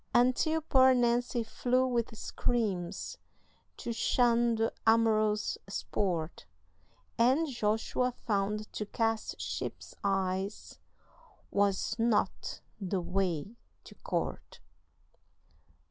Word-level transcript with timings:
Until 0.15 0.61
poor 0.61 0.95
Nancy 0.95 1.43
flew 1.43 1.85
with 1.85 2.17
screams, 2.17 3.19
To 3.77 3.93
shun 3.93 4.55
the 4.55 4.73
amorous 4.87 5.59
sport, 5.69 6.47
And 7.19 7.47
Joshua 7.47 8.11
found 8.11 8.73
to 8.73 8.87
cast 8.87 9.39
sheep's 9.39 9.93
eyes 10.03 10.79
Was 11.51 11.97
not 11.99 12.61
the 12.79 12.99
way 12.99 13.55
to 13.83 13.93
court. 13.93 14.59